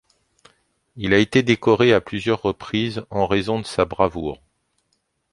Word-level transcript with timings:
Il 0.95 1.13
a 1.13 1.19
été 1.19 1.43
décoré 1.43 1.93
à 1.93 2.01
plusieurs 2.01 2.41
reprises 2.41 3.05
en 3.11 3.27
raison 3.27 3.59
de 3.59 3.67
sa 3.67 3.85
bravoure. 3.85 4.41